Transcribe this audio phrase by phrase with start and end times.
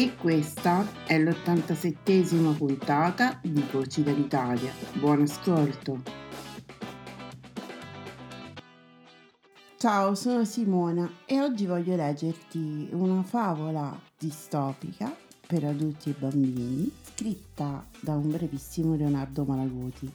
[0.00, 4.72] E questa è l'87esima puntata di Voci dall'Italia.
[4.94, 6.00] Buon ascolto!
[9.76, 15.14] Ciao, sono Simona e oggi voglio leggerti una favola distopica
[15.46, 20.10] per adulti e bambini scritta da un brevissimo Leonardo Malaguti.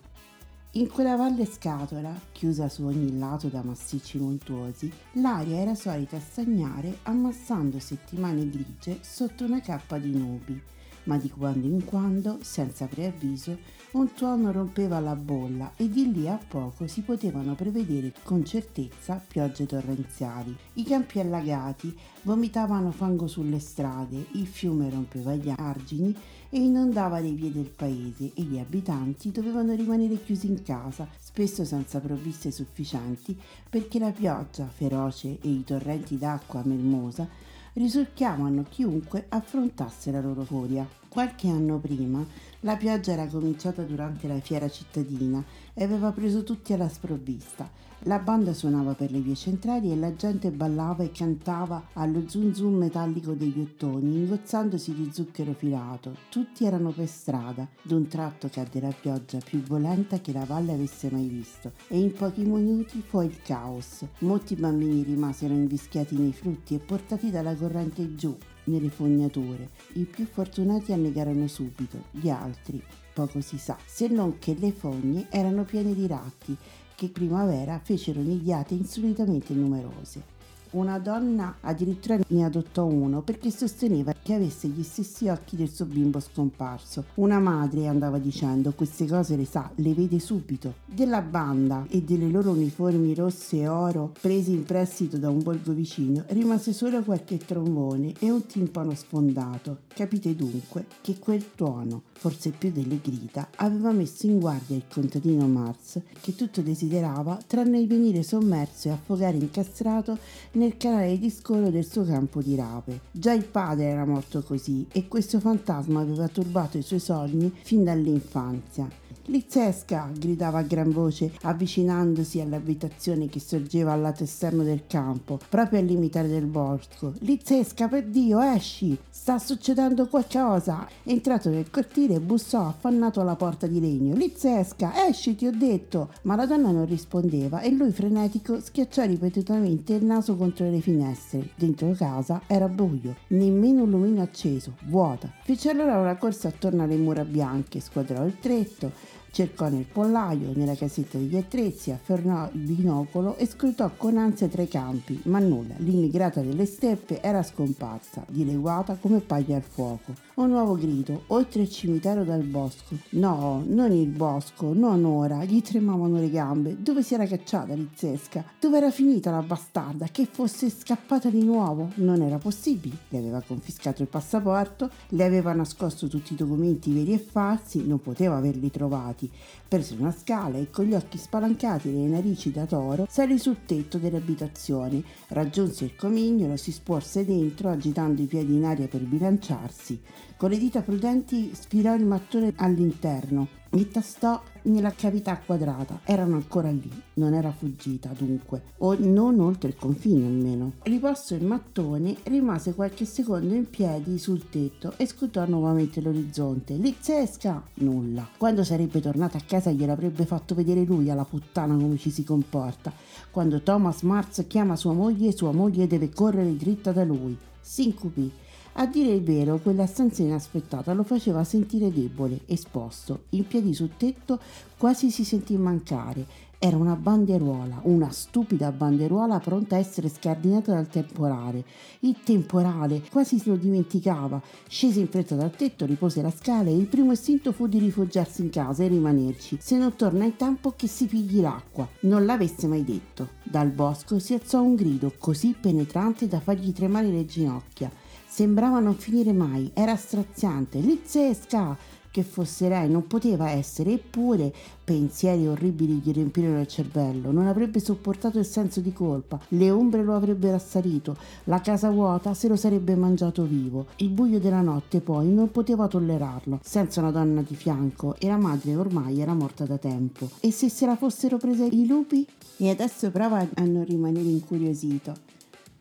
[0.77, 6.97] In quella valle scatola, chiusa su ogni lato da massicci montuosi, l'aria era solita stagnare
[7.03, 10.61] ammassando settimane grigie sotto una cappa di nubi,
[11.05, 13.57] ma di quando in quando, senza preavviso,
[13.91, 19.23] un tuono rompeva la bolla e di lì a poco si potevano prevedere con certezza
[19.25, 20.55] piogge torrenziali.
[20.73, 26.13] I campi allagati vomitavano fango sulle strade, il fiume rompeva gli argini
[26.49, 31.63] e inondava le vie del paese e gli abitanti dovevano rimanere chiusi in casa, spesso
[31.63, 33.37] senza provviste sufficienti,
[33.69, 37.27] perché la pioggia feroce e i torrenti d'acqua melmosa
[37.75, 41.04] risulchiavano chiunque affrontasse la loro furia.
[41.15, 42.25] Qualche anno prima
[42.59, 45.41] la pioggia era cominciata durante la fiera cittadina
[45.73, 47.69] e aveva preso tutti alla sprovvista.
[47.99, 52.51] La banda suonava per le vie centrali e la gente ballava e cantava allo zoom
[52.51, 56.17] zoom metallico degli ottoni, ingozzandosi di zucchero filato.
[56.27, 57.65] Tutti erano per strada.
[57.81, 62.11] D'un tratto cadde la pioggia più volenta che la valle avesse mai visto e in
[62.11, 64.03] pochi minuti fu il caos.
[64.19, 69.69] Molti bambini rimasero invischiati nei frutti e portati dalla corrente giù nelle fognature.
[69.93, 72.81] I più fortunati annegarono subito, gli altri
[73.13, 76.55] poco si sa, se non che le fogne erano piene di ratti
[76.95, 80.34] che primavera fecero nidiate insolitamente numerose.
[80.71, 85.85] Una donna addirittura ne adottò uno perché sosteneva che avesse gli stessi occhi del suo
[85.85, 87.05] bimbo scomparso.
[87.15, 90.73] Una madre andava dicendo queste cose le sa, le vede subito.
[90.85, 95.71] Della banda e delle loro uniformi rosse e oro presi in prestito da un borgo
[95.71, 99.79] vicino rimase solo qualche trombone e un timpano sfondato.
[99.87, 105.47] Capite dunque che quel tuono, forse più delle grida, aveva messo in guardia il contadino
[105.47, 110.17] Mars che tutto desiderava tranne il venire sommerso e affogare incastrato
[110.55, 112.99] nel canale di scolo del suo campo di rape.
[113.11, 117.83] Già il padre era morto così e questo fantasma aveva turbato i suoi sogni fin
[117.83, 118.87] dall'infanzia.
[119.27, 120.11] Lizzesca!
[120.15, 125.85] gridava a gran voce, avvicinandosi all'abitazione che sorgeva al lato esterno del campo, proprio al
[125.85, 127.11] limite del bosco.
[127.21, 128.95] Lizzesca, per Dio, esci!
[129.09, 130.87] Sta succedendo qualcosa!
[131.03, 134.13] Entrato nel cortile, bussò affannato alla porta di legno.
[134.13, 136.09] Lizzesca, esci, ti ho detto!
[136.21, 141.49] Ma la donna non rispondeva e lui, frenetico, schiacciò ripetutamente il naso contro le finestre.
[141.55, 145.31] Dentro casa era buio, nemmeno un lumino acceso, vuota.
[145.41, 148.91] Fece allora una corsa attorno alle mura bianche, squadrò il tretto,
[149.31, 154.61] Cercò nel pollaio, nella casetta degli attrezzi, afferrò il binocolo e scrutò con ansia tra
[154.61, 155.73] i campi, ma nulla.
[155.77, 160.13] L'immigrata delle steppe era scomparsa, dileguata come paglia al fuoco.
[160.35, 162.95] Un nuovo grido, oltre il cimitero dal bosco.
[163.11, 165.43] No, non il bosco, non ora.
[165.45, 166.81] Gli tremavano le gambe.
[166.81, 168.43] Dove si era cacciata Lizzesca?
[168.59, 170.07] Dove era finita la bastarda?
[170.07, 171.91] Che fosse scappata di nuovo?
[171.95, 172.97] Non era possibile.
[173.09, 178.01] Le aveva confiscato il passaporto, le aveva nascosto tutti i documenti veri e falsi, non
[178.01, 179.29] poteva averli trovati avanti,
[179.67, 183.65] prese una scala e con gli occhi spalancati e le narici da toro salì sul
[183.65, 190.01] tetto dell'abitazione, raggiunse il comignolo, si sporse dentro agitando i piedi in aria per bilanciarsi.
[190.37, 195.99] Con le dita prudenti sfilò il mattone all'interno tastò nella cavità quadrata.
[196.05, 200.73] Erano ancora lì, non era fuggita dunque, o non oltre il confine almeno.
[200.83, 206.75] Riposto il mattone, rimase qualche secondo in piedi sul tetto e scrutò nuovamente l'orizzonte.
[206.75, 207.61] Lizzesca!
[207.75, 208.27] Nulla.
[208.37, 212.93] Quando sarebbe tornata a casa gliel'avrebbe fatto vedere lui alla puttana come ci si comporta.
[213.29, 217.37] Quando Thomas Mars chiama sua moglie, sua moglie deve correre dritta da lui.
[217.59, 218.31] Si incupì
[218.77, 223.91] a dire il vero, quella stanza inaspettata lo faceva sentire debole, esposto, in piedi sul
[223.95, 224.37] tetto,
[224.77, 226.25] quasi si sentì mancare.
[226.59, 231.63] Era una banderuola, una stupida banderuola pronta a essere scardinata dal temporale.
[231.99, 234.41] Il temporale, quasi se lo dimenticava.
[234.67, 238.41] Scese in fretta dal tetto, ripose la scala e il primo istinto fu di rifugiarsi
[238.41, 241.87] in casa e rimanerci, se non torna in tempo che si pigli l'acqua.
[242.01, 243.29] Non l'avesse mai detto.
[243.43, 247.89] Dal bosco si alzò un grido così penetrante da fargli tremare le ginocchia.
[248.35, 250.79] Sembrava non finire mai, era straziante.
[250.79, 251.77] Lizzesca!
[252.11, 254.53] Che fosse lei non poteva essere, eppure
[254.83, 257.31] pensieri orribili gli riempirono il cervello.
[257.31, 261.15] Non avrebbe sopportato il senso di colpa, le ombre lo avrebbero assalito,
[261.45, 263.85] la casa vuota se lo sarebbe mangiato vivo.
[263.97, 268.35] Il buio della notte poi non poteva tollerarlo, senza una donna di fianco e la
[268.35, 270.29] madre ormai era morta da tempo.
[270.41, 272.27] E se se la fossero prese i lupi?
[272.57, 275.34] E adesso prova a non rimanere incuriosito.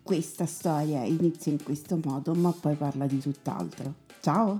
[0.04, 3.94] Questa storia inizia in questo modo, ma poi parla di tutt'altro.
[4.20, 4.58] Ciao!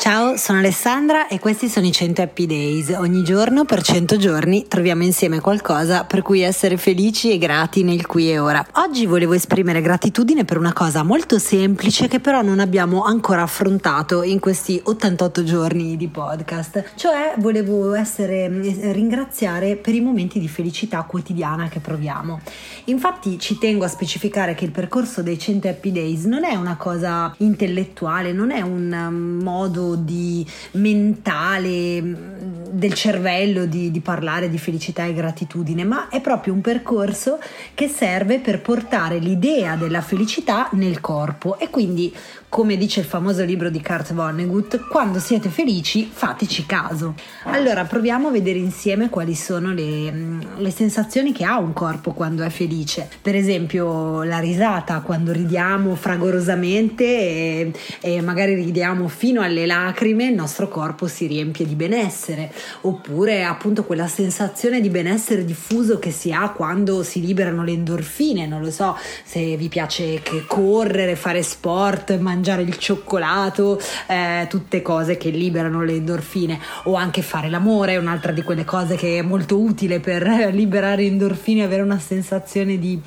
[0.00, 2.88] Ciao, sono Alessandra e questi sono i 100 Happy Days.
[2.88, 8.06] Ogni giorno per 100 giorni troviamo insieme qualcosa per cui essere felici e grati nel
[8.06, 8.66] qui e ora.
[8.76, 14.22] Oggi volevo esprimere gratitudine per una cosa molto semplice che però non abbiamo ancora affrontato
[14.22, 18.48] in questi 88 giorni di podcast, cioè volevo essere
[18.92, 22.40] ringraziare per i momenti di felicità quotidiana che proviamo.
[22.84, 26.76] Infatti ci tengo a specificare che il percorso dei 100 Happy Days non è una
[26.78, 29.42] cosa intellettuale, non è un um,
[29.96, 32.14] di mentale mm,
[32.70, 37.38] del cervello di, di, parlare di felicità e gratitudine, ma è proprio un percorso
[37.74, 42.12] che serve per portare l'idea della felicità nel corpo e quindi
[42.50, 47.14] come dice il famoso libro di Kurt Vonnegut, quando siete felici fateci caso.
[47.44, 52.12] Allora proviamo a vedere insieme quali sono le, mm, le, sensazioni che ha un corpo
[52.12, 53.08] quando è felice.
[53.22, 59.79] Per esempio la risata, quando ridiamo fragorosamente e, e magari ridiamo fino alle lacrime,
[60.28, 62.52] il nostro corpo si riempie di benessere.
[62.82, 68.46] Oppure appunto quella sensazione di benessere diffuso che si ha quando si liberano le endorfine,
[68.46, 75.16] non lo so se vi piace correre, fare sport, mangiare il cioccolato, eh, tutte cose
[75.16, 79.58] che liberano le endorfine o anche fare l'amore un'altra di quelle cose che è molto
[79.58, 83.00] utile per liberare endorfine avere una sensazione di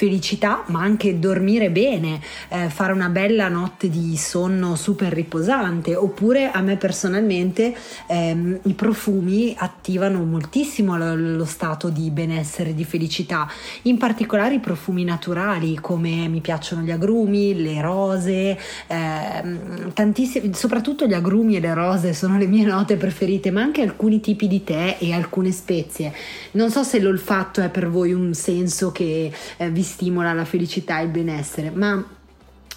[0.00, 6.50] felicità, ma anche dormire bene, eh, fare una bella notte di sonno super riposante, oppure
[6.50, 7.76] a me personalmente
[8.06, 13.46] ehm, i profumi attivano moltissimo lo, lo, stato di benessere, di felicità,
[13.82, 21.04] in particolare i profumi naturali come mi piacciono gli agrumi, le rose, ehm, tantissimi, soprattutto
[21.04, 24.64] gli agrumi e le rose sono le mie note preferite, ma anche alcuni tipi di
[24.64, 26.10] tè e alcune spezie.
[26.52, 31.00] Non so se l'olfatto è per voi un senso che eh, vi stimola la felicità
[31.00, 32.02] e il benessere, ma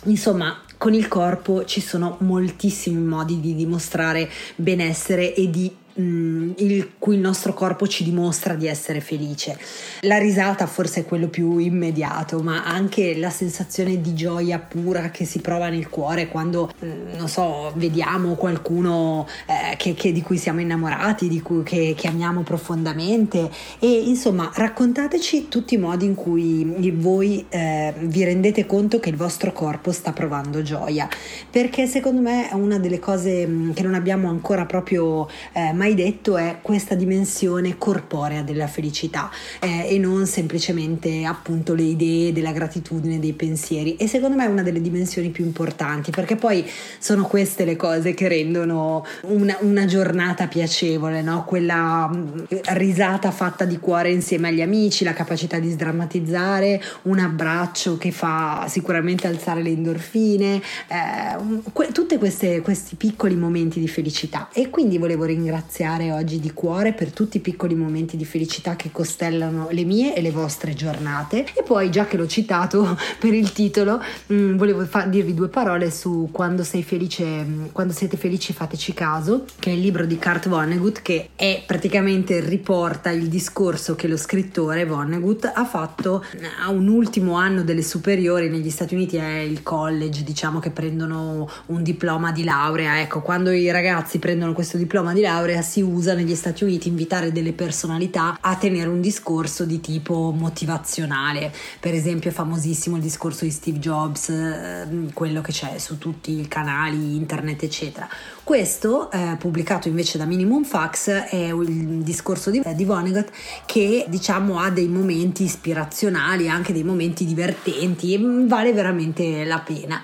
[0.05, 7.15] insomma con il corpo ci sono moltissimi modi di dimostrare benessere e di il cui
[7.15, 9.57] il nostro corpo ci dimostra di essere felice.
[10.01, 15.25] La risata forse è quello più immediato, ma anche la sensazione di gioia pura che
[15.25, 20.37] si prova nel cuore quando, mm, non so, vediamo qualcuno eh, che, che, di cui
[20.37, 26.15] siamo innamorati, di cui che, che, amiamo profondamente e insomma raccontateci tutti i modi in
[26.15, 31.07] cui voi eh, vi rendete conto che il vostro corpo sta provando gioia,
[31.49, 35.95] perché secondo me è una delle cose mm, che non abbiamo ancora proprio eh, mai
[35.95, 42.53] detto è questa dimensione corporea della felicità eh, e non semplicemente appunto le idee della
[42.53, 46.65] gratitudine, dei pensieri e secondo me è una delle dimensioni più importanti perché poi
[46.99, 51.43] sono queste le cose che rendono una, una giornata piacevole, no?
[51.43, 57.97] quella mm, risata fatta di cuore insieme agli amici, la capacità di sdrammatizzare, un abbraccio
[57.97, 64.69] che fa sicuramente alzare le endorfine, eh, que- tutti questi piccoli momenti di felicità e
[64.69, 68.91] quindi volevo ringraziare ringraziare oggi di cuore per tutti i piccoli momenti di felicità che
[68.91, 71.45] costellano le mie e le vostre giornate.
[71.55, 75.47] E poi, già che l'ho citato per il titolo, mh, mm, volevo fa- dirvi due
[75.47, 80.05] parole su Quando sei felice, mm, quando siete felici fateci caso, che è il libro
[80.05, 86.23] di Kurt Vonnegut che è praticamente riporta il discorso che lo scrittore Vonnegut ha fatto
[86.63, 91.49] a un ultimo anno delle superiori negli Stati Uniti è il college, diciamo che prendono
[91.67, 92.99] un diploma di laurea.
[92.99, 97.31] Ecco, quando i ragazzi prendono questo diploma di laurea si usa negli Stati Uniti invitare
[97.31, 101.51] delle personalità a tenere un discorso di tipo motivazionale.
[101.79, 106.39] Per esempio è famosissimo il discorso di Steve Jobs, eh, quello che c'è su tutti
[106.39, 108.07] i canali internet, eccetera.
[108.43, 113.31] Questo, eh, pubblicato invece da Minimum Fax, è il discorso di, di Vonnegut
[113.65, 120.03] che diciamo ha dei momenti ispirazionali, anche dei momenti divertenti e vale veramente la pena.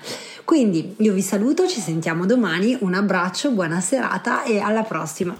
[0.50, 5.36] Quindi io vi saluto, ci sentiamo domani, un abbraccio, buona serata e alla prossima.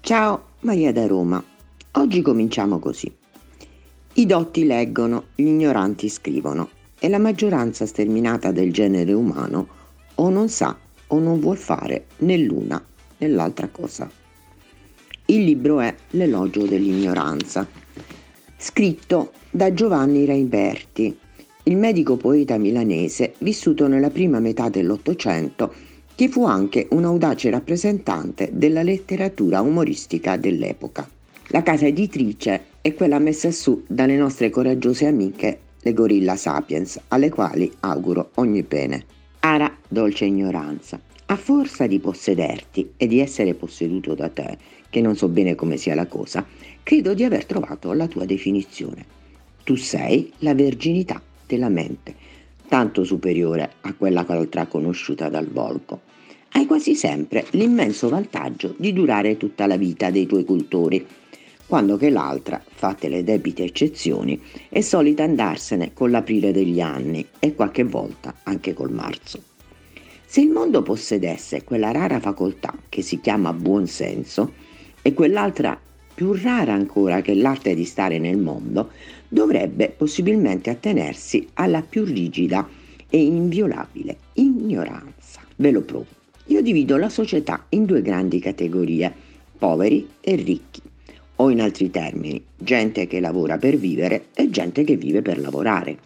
[0.00, 1.40] Ciao, Maria da Roma.
[1.92, 3.08] Oggi cominciamo così.
[4.14, 9.68] I dotti leggono, gli ignoranti scrivono e la maggioranza sterminata del genere umano
[10.16, 10.76] o non sa
[11.06, 12.84] o non vuol fare né l'una
[13.18, 14.10] né l'altra cosa.
[15.26, 17.64] Il libro è L'elogio dell'ignoranza,
[18.56, 21.22] scritto da Giovanni Reinberti,
[21.66, 25.72] il medico poeta milanese vissuto nella prima metà dell'Ottocento,
[26.14, 31.08] che fu anche un audace rappresentante della letteratura umoristica dell'epoca.
[31.48, 37.30] La casa editrice è quella messa su dalle nostre coraggiose amiche, le Gorilla Sapiens, alle
[37.30, 39.04] quali auguro ogni bene.
[39.40, 44.58] Ara, dolce ignoranza, a forza di possederti e di essere posseduto da te,
[44.90, 46.44] che non so bene come sia la cosa,
[46.82, 49.04] credo di aver trovato la tua definizione.
[49.64, 52.14] Tu sei la verginità della mente,
[52.68, 56.00] tanto superiore a quella altra conosciuta dal volco.
[56.52, 61.04] Hai quasi sempre l'immenso vantaggio di durare tutta la vita dei tuoi cultori,
[61.66, 67.54] quando che l'altra, fatte le debite eccezioni, è solita andarsene con l'aprile degli anni e
[67.54, 69.42] qualche volta anche col marzo.
[70.24, 74.52] Se il mondo possedesse quella rara facoltà che si chiama buonsenso
[75.00, 75.80] e quell'altra
[76.14, 78.90] più rara ancora che l'arte di stare nel mondo,
[79.34, 82.66] dovrebbe possibilmente attenersi alla più rigida
[83.10, 85.40] e inviolabile ignoranza.
[85.56, 86.06] Ve lo provo.
[86.46, 89.12] Io divido la società in due grandi categorie,
[89.58, 90.80] poveri e ricchi,
[91.36, 95.98] o in altri termini, gente che lavora per vivere e gente che vive per lavorare.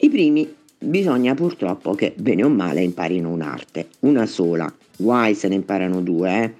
[0.00, 5.54] I primi bisogna purtroppo che bene o male imparino un'arte, una sola, guai se ne
[5.54, 6.52] imparano due, eh?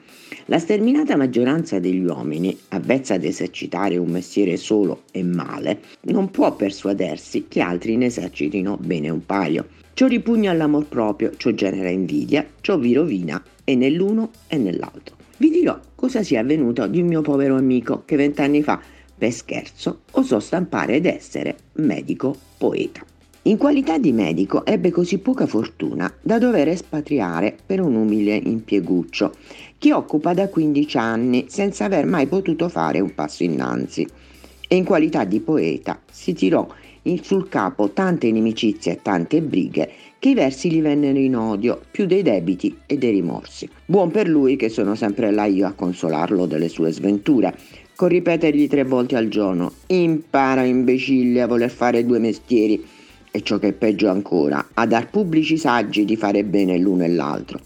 [0.51, 6.57] La sterminata maggioranza degli uomini, avvezza ad esercitare un mestiere solo e male, non può
[6.57, 9.67] persuadersi che altri ne esercitino bene un paio.
[9.93, 15.17] Ciò ripugna all'amor proprio, ciò genera invidia, ciò vi rovina e nell'uno e nell'altro.
[15.37, 18.81] Vi dirò cosa sia avvenuto di un mio povero amico che vent'anni fa,
[19.19, 23.05] per scherzo, osò stampare ed essere medico poeta.
[23.43, 29.33] In qualità di medico ebbe così poca fortuna da dover espatriare per un umile impieguccio
[29.79, 34.07] che occupa da 15 anni senza aver mai potuto fare un passo innanzi.
[34.67, 36.67] E in qualità di poeta si tirò
[37.23, 42.07] sul capo tante inimicizie e tante brighe che i versi gli vennero in odio più
[42.07, 43.69] dei debiti e dei rimorsi.
[43.87, 47.57] Buon per lui che sono sempre là io a consolarlo delle sue sventure,
[47.95, 52.85] con ripetergli tre volte al giorno: impara imbecille a voler fare due mestieri
[53.31, 57.09] e ciò che è peggio ancora, a dar pubblici saggi di fare bene l'uno e
[57.09, 57.61] l'altro.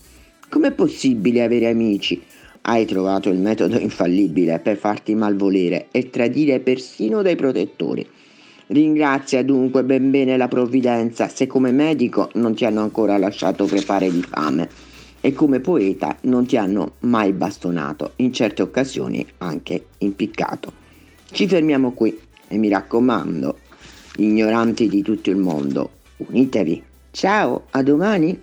[0.48, 2.22] Com'è possibile avere amici?
[2.62, 8.06] Hai trovato il metodo infallibile per farti malvolere e tradire persino dai protettori.
[8.68, 14.10] Ringrazia dunque ben bene la provvidenza se come medico non ti hanno ancora lasciato crepare
[14.10, 14.68] di fame
[15.20, 20.72] e come poeta non ti hanno mai bastonato, in certe occasioni anche impiccato.
[21.30, 23.58] Ci fermiamo qui e mi raccomando,
[24.16, 26.82] ignoranti di tutto il mondo, unitevi.
[27.10, 28.40] Ciao, a domani.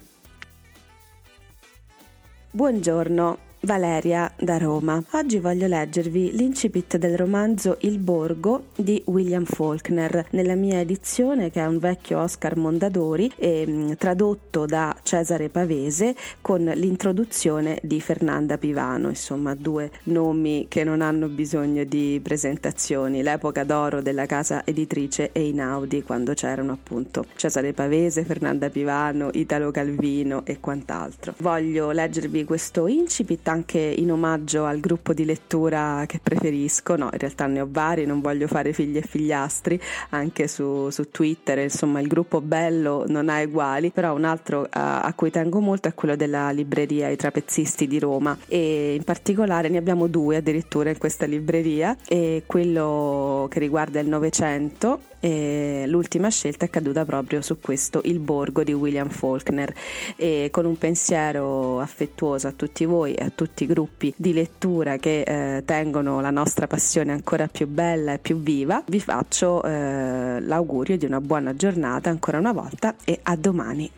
[2.51, 3.48] Buongiorno.
[3.61, 5.03] Valeria da Roma.
[5.11, 11.59] Oggi voglio leggervi l'incipit del romanzo Il Borgo di William Faulkner, nella mia edizione che
[11.59, 18.57] è un vecchio Oscar Mondadori e mm, tradotto da Cesare Pavese con l'introduzione di Fernanda
[18.57, 25.31] Pivano, insomma due nomi che non hanno bisogno di presentazioni, l'epoca d'oro della casa editrice
[25.33, 31.33] Einaudi quando c'erano appunto Cesare Pavese, Fernanda Pivano, Italo Calvino e quant'altro.
[31.39, 37.19] Voglio leggervi questo incipit anche in omaggio al gruppo di lettura che preferisco, no, in
[37.19, 39.79] realtà ne ho vari, non voglio fare figli e figliastri,
[40.09, 45.01] anche su, su Twitter, insomma il gruppo bello non ha uguali, però un altro a,
[45.01, 48.37] a cui tengo molto è quello della libreria I Trapezzisti di Roma.
[48.47, 54.07] E in particolare ne abbiamo due addirittura in questa libreria e quello che riguarda il
[54.07, 59.73] Novecento e l'ultima scelta è caduta proprio su questo Il Borgo di William Faulkner
[60.15, 64.97] e con un pensiero affettuoso a tutti voi e a tutti i gruppi di lettura
[64.97, 70.39] che eh, tengono la nostra passione ancora più bella e più viva vi faccio eh,
[70.39, 73.91] l'augurio di una buona giornata ancora una volta e a domani.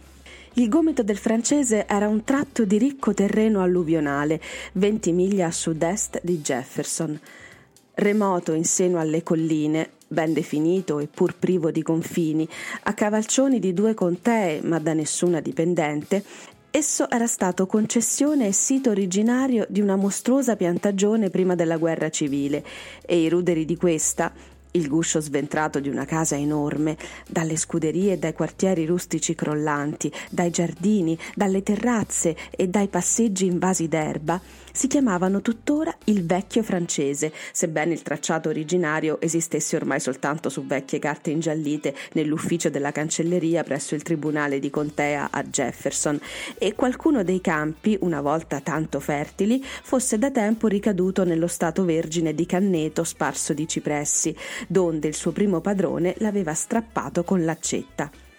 [0.55, 4.41] Il gomito del francese era un tratto di ricco terreno alluvionale,
[4.73, 7.17] 20 miglia a sud-est di Jefferson.
[7.93, 12.47] Remoto in seno alle colline, ben definito e pur privo di confini,
[12.83, 16.23] a cavalcioni di due contee ma da nessuna dipendente,
[16.69, 22.63] esso era stato concessione e sito originario di una mostruosa piantagione prima della guerra civile
[23.05, 24.33] e i ruderi di questa,
[24.71, 30.49] il guscio sventrato di una casa enorme, dalle scuderie e dai quartieri rustici crollanti, dai
[30.49, 34.39] giardini, dalle terrazze e dai passeggi invasi d'erba,
[34.71, 40.99] si chiamavano tuttora il vecchio francese, sebbene il tracciato originario esistesse ormai soltanto su vecchie
[40.99, 46.19] carte ingiallite nell'ufficio della cancelleria presso il tribunale di contea a Jefferson,
[46.57, 52.33] e qualcuno dei campi, una volta tanto fertili, fosse da tempo ricaduto nello stato vergine
[52.33, 54.35] di canneto sparso di cipressi,
[54.67, 58.30] donde il suo primo padrone l'aveva strappato con l'accetta.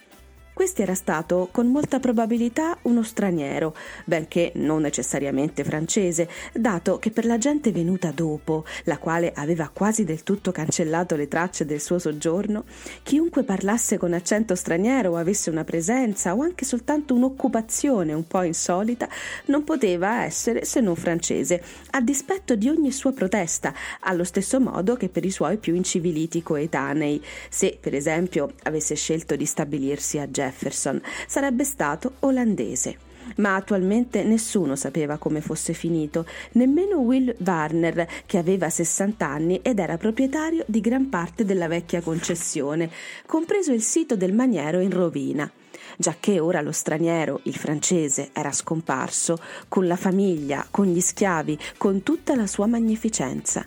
[0.55, 7.25] Questo era stato con molta probabilità uno straniero, benché non necessariamente francese, dato che per
[7.25, 11.99] la gente venuta dopo, la quale aveva quasi del tutto cancellato le tracce del suo
[11.99, 12.65] soggiorno,
[13.03, 18.43] chiunque parlasse con accento straniero o avesse una presenza o anche soltanto un'occupazione un po'
[18.43, 19.09] insolita,
[19.47, 24.97] non poteva essere se non francese, a dispetto di ogni sua protesta, allo stesso modo
[24.97, 30.31] che per i suoi più inciviliti coetanei, se per esempio avesse scelto di stabilirsi a
[30.31, 30.42] Genova.
[30.43, 33.11] Jefferson sarebbe stato olandese.
[33.37, 39.79] Ma attualmente nessuno sapeva come fosse finito, nemmeno Will Warner, che aveva 60 anni ed
[39.79, 42.91] era proprietario di gran parte della vecchia concessione,
[43.27, 45.51] compreso il sito del maniero in rovina
[45.97, 52.03] giacché ora lo straniero, il francese, era scomparso, con la famiglia, con gli schiavi, con
[52.03, 53.67] tutta la sua magnificenza.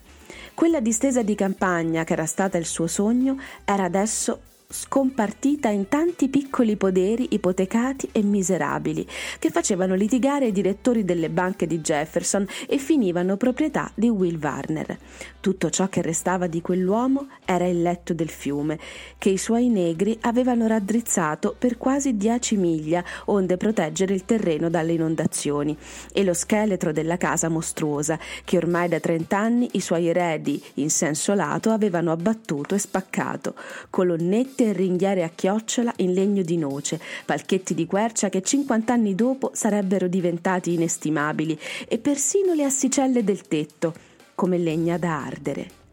[0.54, 4.42] Quella distesa di campagna che era stata il suo sogno era adesso
[4.76, 9.08] scompartita in tanti piccoli poderi ipotecati e miserabili
[9.40, 14.98] che facevano litigare i direttori delle banche di Jefferson e finivano proprietà di Will Warner.
[15.40, 18.78] Tutto ciò che restava di quell'uomo era il letto del fiume,
[19.18, 24.94] che i suoi negri avevano raddrizzato per quasi dieci miglia onde proteggere il terreno dalle
[24.94, 25.78] inondazioni,
[26.12, 31.34] e lo scheletro della casa mostruosa, che ormai da trent'anni i suoi eredi, in senso
[31.34, 33.54] lato, avevano abbattuto e spaccato,
[33.90, 39.52] colonnette e ringhiere a chiocciola in legno di noce, palchetti di quercia che cinquant'anni dopo
[39.54, 43.94] sarebbero diventati inestimabili, e persino le assicelle del tetto,
[44.36, 45.85] come legna da ardere.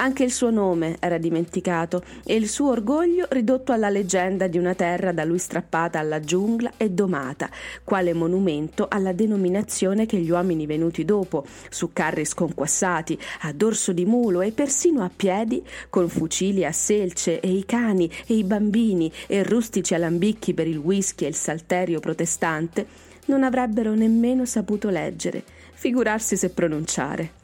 [0.00, 4.74] Anche il suo nome era dimenticato e il suo orgoglio ridotto alla leggenda di una
[4.74, 7.50] terra da lui strappata alla giungla e domata,
[7.82, 14.04] quale monumento alla denominazione che gli uomini venuti dopo, su carri sconquassati, a dorso di
[14.04, 19.10] mulo e persino a piedi, con fucili a selce e i cani e i bambini
[19.26, 22.86] e rustici alambicchi per il whisky e il salterio protestante,
[23.24, 27.37] non avrebbero nemmeno saputo leggere, figurarsi se pronunciare.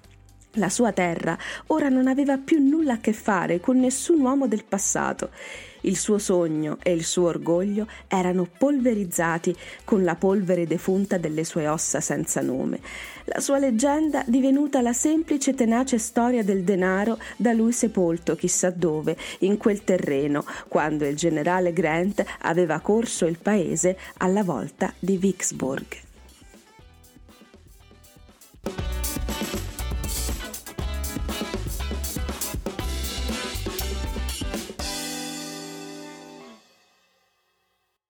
[0.55, 1.37] La sua terra
[1.69, 5.31] ora non aveva più nulla a che fare con nessun uomo del passato.
[5.81, 11.67] Il suo sogno e il suo orgoglio erano polverizzati con la polvere defunta delle sue
[11.67, 12.79] ossa senza nome.
[13.25, 19.17] La sua leggenda, divenuta la semplice tenace storia del denaro, da lui sepolto chissà dove,
[19.41, 26.03] in quel terreno, quando il generale Grant aveva corso il paese alla volta di Vicksburg.